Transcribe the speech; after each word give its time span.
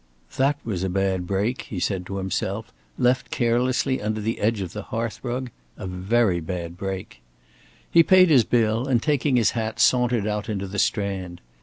"That 0.35 0.57
was 0.65 0.81
a 0.83 0.89
bad 0.89 1.27
break," 1.27 1.61
he 1.61 1.79
said 1.79 2.07
to 2.07 2.17
himself. 2.17 2.73
"Left 2.97 3.29
carelessly 3.29 4.01
under 4.01 4.19
the 4.19 4.39
edge 4.39 4.61
of 4.61 4.73
the 4.73 4.81
hearth 4.81 5.19
rug. 5.21 5.51
A 5.77 5.85
very 5.85 6.39
bad 6.39 6.75
break." 6.75 7.21
He 7.91 8.01
paid 8.01 8.31
his 8.31 8.43
bill, 8.43 8.87
and 8.87 8.99
taking 8.99 9.35
his 9.35 9.51
hat, 9.51 9.79
sauntered 9.79 10.25
out 10.25 10.49
into 10.49 10.65
the 10.65 10.79
Strand. 10.79 11.39